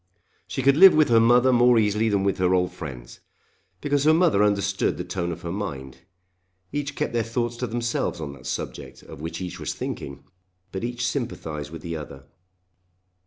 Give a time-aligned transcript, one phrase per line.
[0.47, 3.19] She could live with her mother more easily than with her old friends,
[3.81, 5.99] because her mother understood the tone of her mind.
[6.71, 10.23] Each kept their thoughts to themselves on that subject of which each was thinking;
[10.71, 12.23] but each sympathised with the other.